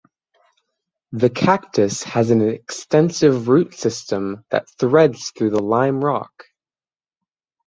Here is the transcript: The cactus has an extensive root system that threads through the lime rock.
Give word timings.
The 1.11 1.29
cactus 1.29 2.01
has 2.01 2.31
an 2.31 2.41
extensive 2.41 3.47
root 3.47 3.75
system 3.75 4.43
that 4.49 4.67
threads 4.79 5.29
through 5.37 5.51
the 5.51 5.61
lime 5.61 6.03
rock. 6.03 6.45